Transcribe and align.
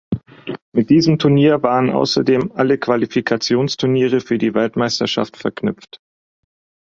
Mit 0.73 0.89
diesem 0.89 1.19
Turnier 1.19 1.61
waren 1.61 1.91
außerdem 1.91 2.53
alle 2.53 2.79
Qualifikationsturniere 2.79 4.19
für 4.21 4.39
die 4.39 4.55
Weltmeisterschaft 4.55 5.37
verknüpft. 5.37 5.99